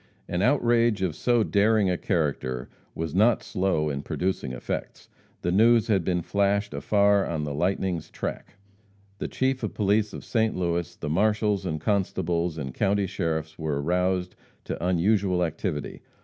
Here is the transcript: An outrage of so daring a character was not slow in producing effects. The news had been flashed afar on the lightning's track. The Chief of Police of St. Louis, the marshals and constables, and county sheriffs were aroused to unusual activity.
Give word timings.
An 0.27 0.41
outrage 0.41 1.03
of 1.03 1.15
so 1.15 1.43
daring 1.43 1.87
a 1.87 1.95
character 1.95 2.69
was 2.95 3.13
not 3.13 3.43
slow 3.43 3.87
in 3.91 4.01
producing 4.01 4.51
effects. 4.51 5.09
The 5.43 5.51
news 5.51 5.89
had 5.89 6.03
been 6.03 6.23
flashed 6.23 6.73
afar 6.73 7.23
on 7.27 7.43
the 7.43 7.53
lightning's 7.53 8.09
track. 8.09 8.55
The 9.19 9.27
Chief 9.27 9.61
of 9.61 9.75
Police 9.75 10.11
of 10.11 10.25
St. 10.25 10.55
Louis, 10.55 10.95
the 10.95 11.07
marshals 11.09 11.67
and 11.67 11.79
constables, 11.79 12.57
and 12.57 12.73
county 12.73 13.05
sheriffs 13.05 13.59
were 13.59 13.79
aroused 13.79 14.35
to 14.63 14.83
unusual 14.83 15.43
activity. 15.45 16.01